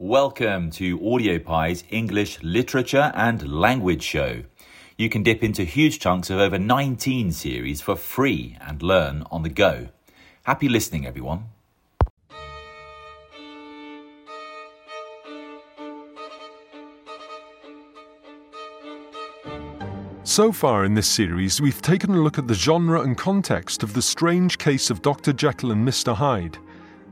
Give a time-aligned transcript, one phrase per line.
[0.00, 4.42] Welcome to Audiopi's English Literature and Language Show.
[4.98, 9.44] You can dip into huge chunks of over 19 series for free and learn on
[9.44, 9.90] the go.
[10.42, 11.44] Happy listening, everyone.
[20.24, 23.94] So far in this series, we've taken a look at the genre and context of
[23.94, 25.32] the strange case of Dr.
[25.32, 26.16] Jekyll and Mr.
[26.16, 26.58] Hyde.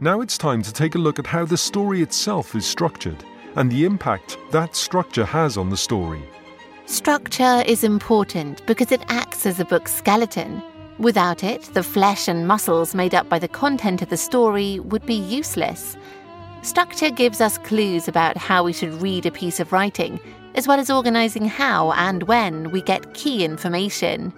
[0.00, 3.24] Now it's time to take a look at how the story itself is structured
[3.56, 6.22] and the impact that structure has on the story.
[6.86, 10.62] Structure is important because it acts as a book's skeleton.
[10.98, 15.06] Without it, the flesh and muscles made up by the content of the story would
[15.06, 15.96] be useless.
[16.62, 20.20] Structure gives us clues about how we should read a piece of writing,
[20.54, 24.32] as well as organising how and when we get key information.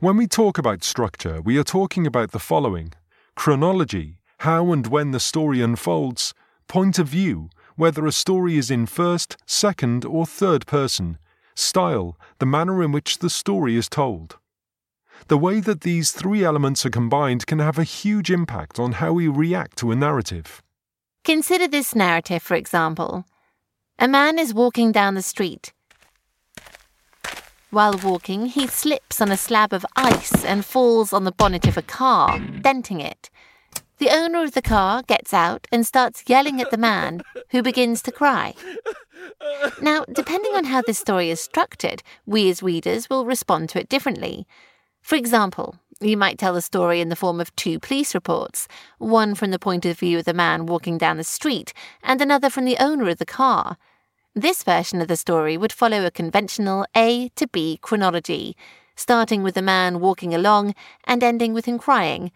[0.00, 2.92] When we talk about structure, we are talking about the following
[3.36, 6.32] chronology, how and when the story unfolds,
[6.66, 11.18] point of view, whether a story is in first, second, or third person,
[11.54, 14.38] style, the manner in which the story is told.
[15.28, 19.12] The way that these three elements are combined can have a huge impact on how
[19.12, 20.62] we react to a narrative.
[21.22, 23.26] Consider this narrative, for example.
[23.98, 25.74] A man is walking down the street.
[27.68, 31.76] While walking, he slips on a slab of ice and falls on the bonnet of
[31.76, 33.28] a car, denting it.
[34.00, 37.20] The owner of the car gets out and starts yelling at the man,
[37.50, 38.54] who begins to cry.
[39.82, 43.90] Now, depending on how this story is structured, we as readers will respond to it
[43.90, 44.46] differently.
[45.02, 49.34] For example, you might tell the story in the form of two police reports, one
[49.34, 52.64] from the point of view of the man walking down the street, and another from
[52.64, 53.76] the owner of the car.
[54.34, 58.56] This version of the story would follow a conventional A to B chronology,
[58.96, 62.32] starting with the man walking along and ending with him crying.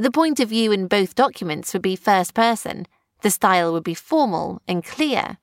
[0.00, 2.86] The point of view in both documents would be first person.
[3.22, 5.38] The style would be formal and clear.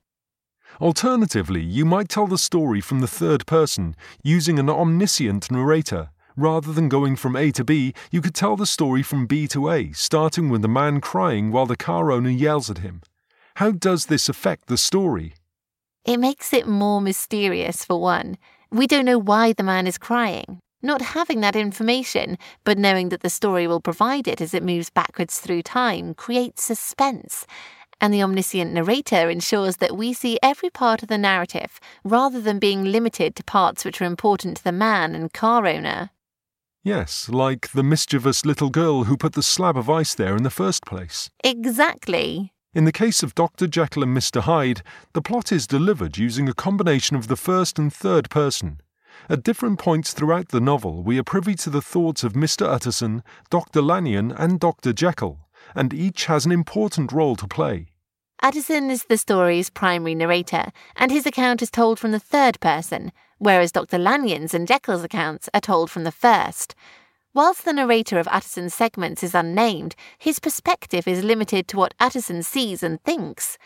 [0.79, 6.09] Alternatively, you might tell the story from the third person using an omniscient narrator.
[6.37, 9.69] Rather than going from A to B, you could tell the story from B to
[9.69, 13.01] A, starting with the man crying while the car owner yells at him.
[13.55, 15.33] How does this affect the story?
[16.05, 18.37] It makes it more mysterious, for one.
[18.69, 20.59] We don't know why the man is crying.
[20.85, 24.91] Not having that information, but knowing that the story will provide it as it moves
[24.91, 27.47] backwards through time, creates suspense.
[27.99, 32.59] And the omniscient narrator ensures that we see every part of the narrative, rather than
[32.59, 36.11] being limited to parts which are important to the man and car owner.
[36.83, 40.51] Yes, like the mischievous little girl who put the slab of ice there in the
[40.51, 41.31] first place.
[41.43, 42.53] Exactly.
[42.75, 43.65] In the case of Dr.
[43.65, 44.41] Jekyll and Mr.
[44.41, 48.81] Hyde, the plot is delivered using a combination of the first and third person.
[49.27, 52.67] At different points throughout the novel, we are privy to the thoughts of Mr.
[52.67, 53.81] Utterson, Dr.
[53.81, 54.93] Lanyon, and Dr.
[54.93, 55.39] Jekyll,
[55.73, 57.87] and each has an important role to play.
[58.43, 63.11] Utterson is the story's primary narrator, and his account is told from the third person,
[63.39, 63.97] whereas Dr.
[63.97, 66.75] Lanyon's and Jekyll's accounts are told from the first.
[67.33, 72.43] Whilst the narrator of Utterson's segments is unnamed, his perspective is limited to what Utterson
[72.43, 73.57] sees and thinks.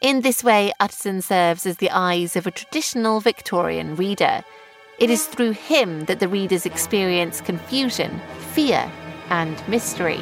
[0.00, 4.44] In this way, Utterson serves as the eyes of a traditional Victorian reader.
[5.00, 8.20] It is through him that the readers experience confusion,
[8.52, 8.92] fear,
[9.30, 10.20] and mystery.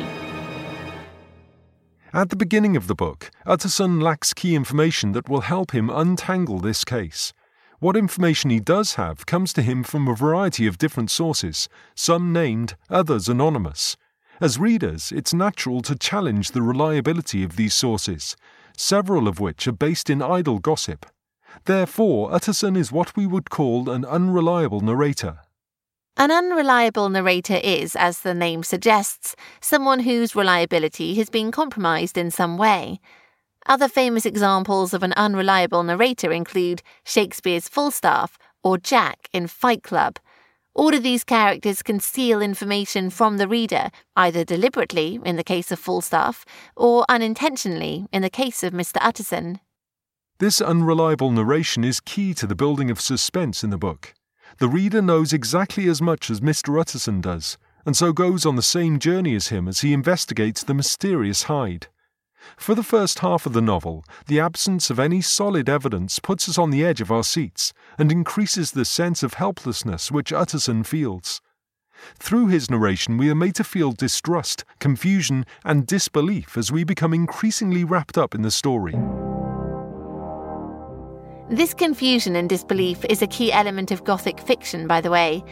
[2.12, 6.60] At the beginning of the book, Utterson lacks key information that will help him untangle
[6.60, 7.32] this case.
[7.80, 12.32] What information he does have comes to him from a variety of different sources, some
[12.32, 13.96] named, others anonymous.
[14.40, 18.36] As readers, it's natural to challenge the reliability of these sources,
[18.76, 21.04] several of which are based in idle gossip.
[21.64, 25.38] Therefore, Utterson is what we would call an unreliable narrator.
[26.16, 32.30] An unreliable narrator is, as the name suggests, someone whose reliability has been compromised in
[32.30, 32.98] some way.
[33.66, 40.18] Other famous examples of an unreliable narrator include Shakespeare's Falstaff or Jack in Fight Club.
[40.74, 45.78] All of these characters conceal information from the reader, either deliberately, in the case of
[45.78, 46.44] Falstaff,
[46.76, 48.98] or unintentionally, in the case of Mr.
[49.00, 49.60] Utterson.
[50.40, 54.14] This unreliable narration is key to the building of suspense in the book.
[54.58, 56.80] The reader knows exactly as much as Mr.
[56.80, 60.74] Utterson does, and so goes on the same journey as him as he investigates the
[60.74, 61.88] mysterious Hyde.
[62.56, 66.56] For the first half of the novel, the absence of any solid evidence puts us
[66.56, 71.40] on the edge of our seats and increases the sense of helplessness which Utterson feels.
[72.20, 77.12] Through his narration, we are made to feel distrust, confusion, and disbelief as we become
[77.12, 78.94] increasingly wrapped up in the story.
[81.50, 85.42] This confusion and disbelief is a key element of Gothic fiction, by the way.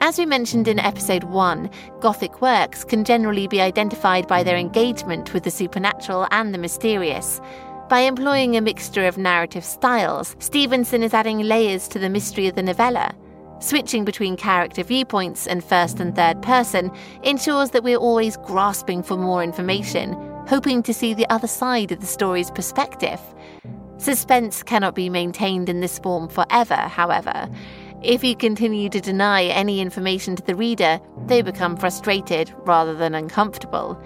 [0.00, 1.70] As we mentioned in episode 1,
[2.00, 7.40] Gothic works can generally be identified by their engagement with the supernatural and the mysterious.
[7.88, 12.56] By employing a mixture of narrative styles, Stevenson is adding layers to the mystery of
[12.56, 13.14] the novella.
[13.60, 16.90] Switching between character viewpoints and first and third person
[17.22, 20.14] ensures that we're always grasping for more information,
[20.48, 23.20] hoping to see the other side of the story's perspective.
[24.04, 27.48] Suspense cannot be maintained in this form forever, however.
[28.02, 33.14] If you continue to deny any information to the reader, they become frustrated rather than
[33.14, 33.98] uncomfortable.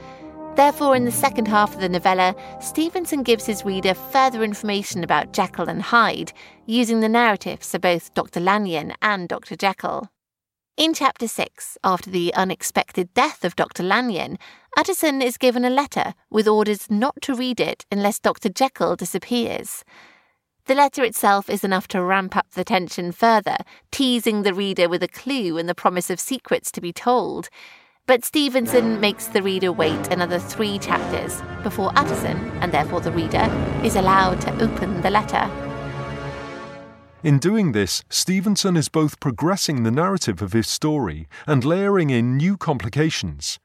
[0.54, 5.32] Therefore, in the second half of the novella, Stevenson gives his reader further information about
[5.32, 6.32] Jekyll and Hyde,
[6.64, 8.38] using the narratives of both Dr.
[8.38, 9.56] Lanyon and Dr.
[9.56, 10.08] Jekyll.
[10.78, 13.82] In Chapter 6, after the unexpected death of Dr.
[13.82, 14.38] Lanyon,
[14.76, 18.48] Utterson is given a letter with orders not to read it unless Dr.
[18.48, 19.82] Jekyll disappears.
[20.66, 23.56] The letter itself is enough to ramp up the tension further,
[23.90, 27.48] teasing the reader with a clue and the promise of secrets to be told.
[28.06, 33.50] But Stevenson makes the reader wait another three chapters before Utterson, and therefore the reader,
[33.82, 35.68] is allowed to open the letter.
[37.25, 42.37] In doing this, Stevenson is both progressing the narrative of his story and layering in
[42.37, 43.59] new complications.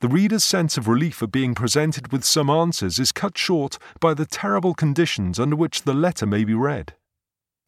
[0.00, 4.14] The reader's sense of relief at being presented with some answers is cut short by
[4.14, 6.94] the terrible conditions under which the letter may be read.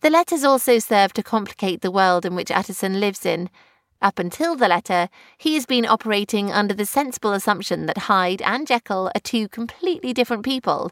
[0.01, 3.51] The letters also serve to complicate the world in which Utterson lives in.
[4.01, 8.67] Up until the letter, he has been operating under the sensible assumption that Hyde and
[8.67, 10.91] Jekyll are two completely different people.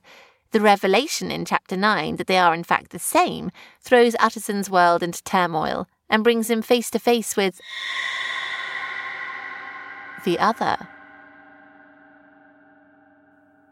[0.52, 3.50] The revelation in Chapter 9 that they are in fact the same
[3.81, 7.58] throws Utterson's world into turmoil and brings him face to face with
[10.26, 10.76] the other.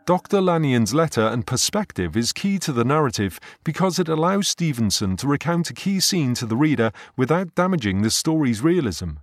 [0.06, 0.40] Dr.
[0.40, 5.68] Lanyon's letter and perspective is key to the narrative because it allows Stevenson to recount
[5.68, 9.18] a key scene to the reader without damaging the story's realism.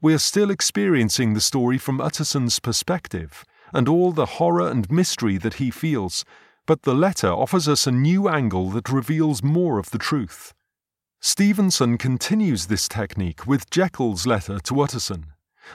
[0.00, 5.36] We are still experiencing the story from Utterson's perspective and all the horror and mystery
[5.38, 6.24] that he feels,
[6.66, 10.54] but the letter offers us a new angle that reveals more of the truth.
[11.20, 15.26] Stevenson continues this technique with Jekyll's letter to Utterson.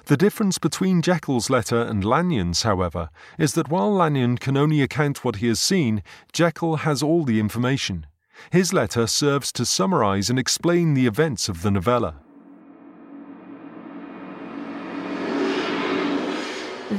[0.06, 5.24] The difference between Jekyll's letter and Lanyon's, however, is that while Lanyon can only account
[5.24, 8.06] what he has seen, Jekyll has all the information.
[8.52, 12.16] His letter serves to summarize and explain the events of the novella.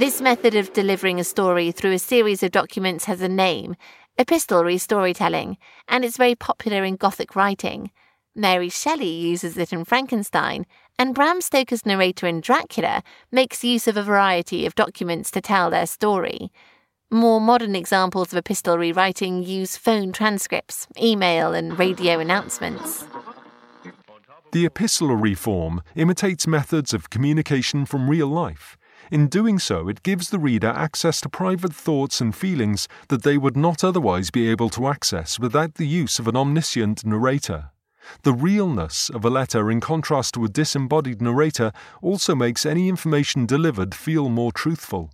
[0.00, 3.76] This method of delivering a story through a series of documents has a name
[4.17, 5.58] epistolary storytelling,
[5.88, 7.91] and it's very popular in Gothic writing.
[8.35, 10.64] Mary Shelley uses it in Frankenstein,
[10.99, 15.69] and Bram Stoker's narrator in Dracula makes use of a variety of documents to tell
[15.69, 16.50] their story.
[17.11, 23.05] More modern examples of epistolary writing use phone transcripts, email, and radio announcements.
[24.53, 28.79] The epistolary form imitates methods of communication from real life.
[29.11, 33.37] In doing so, it gives the reader access to private thoughts and feelings that they
[33.37, 37.71] would not otherwise be able to access without the use of an omniscient narrator.
[38.23, 43.47] The realness of a letter, in contrast to a disembodied narrator, also makes any information
[43.47, 45.11] delivered feel more truthful.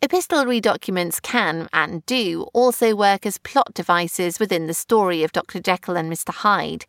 [0.00, 5.60] Epistolary documents can, and do, also work as plot devices within the story of Dr.
[5.60, 6.30] Jekyll and Mr.
[6.30, 6.86] Hyde.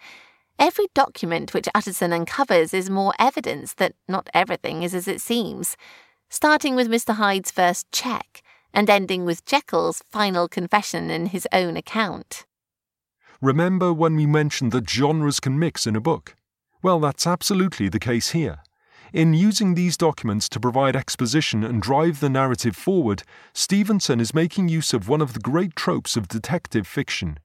[0.58, 5.76] Every document which Utterson uncovers is more evidence that not everything is as it seems,
[6.34, 7.14] starting with Mr.
[7.14, 8.42] Hyde's first cheque
[8.74, 12.48] and ending with Jekyll's final confession in his own account.
[13.40, 16.36] Remember when we mentioned that genres can mix in a book?
[16.82, 18.64] Well, that's absolutely the case here.
[19.14, 23.22] In using these documents to provide exposition and drive the narrative forward,
[23.54, 27.38] Stevenson is making use of one of the great tropes of detective fiction.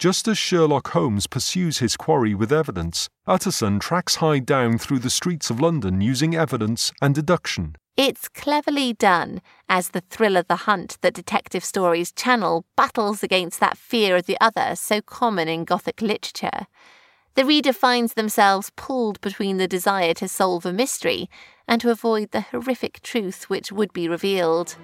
[0.00, 5.08] Just as Sherlock Holmes pursues his quarry with evidence, Utterson tracks Hyde down through the
[5.08, 7.76] streets of London using evidence and deduction.
[7.96, 13.60] It's cleverly done, as the thrill of the hunt that detective stories channel battles against
[13.60, 16.66] that fear of the other so common in Gothic literature.
[17.36, 21.30] The reader finds themselves pulled between the desire to solve a mystery
[21.68, 24.74] and to avoid the horrific truth which would be revealed.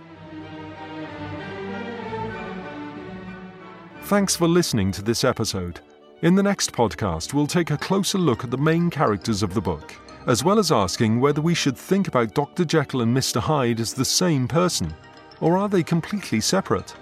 [4.02, 5.80] Thanks for listening to this episode.
[6.22, 9.60] In the next podcast, we'll take a closer look at the main characters of the
[9.60, 9.96] book
[10.26, 12.64] as well as asking whether we should think about Dr.
[12.64, 13.40] Jekyll and Mr.
[13.40, 14.94] Hyde as the same person,
[15.40, 16.94] or are they completely separate?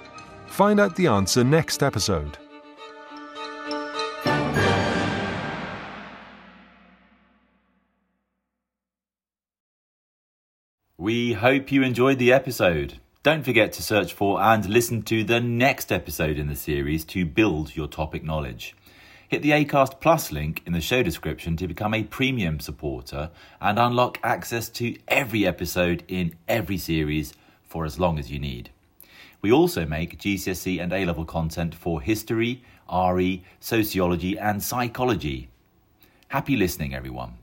[0.46, 2.38] Find out the answer next episode.
[10.96, 12.98] We hope you enjoyed the episode.
[13.22, 17.24] Don't forget to search for and listen to the next episode in the series to
[17.24, 18.74] build your topic knowledge.
[19.28, 23.28] Hit the ACAST Plus link in the show description to become a premium supporter
[23.60, 28.70] and unlock access to every episode in every series for as long as you need.
[29.42, 35.50] We also make GCSE and A level content for history, RE, sociology, and psychology.
[36.28, 37.34] Happy listening, everyone.